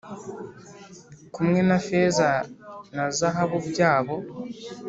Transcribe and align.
kumwe 1.33 1.59
na 1.67 1.77
feza 1.85 2.29
na 2.95 3.03
zahabu 3.17 3.57
byabo, 3.69 4.15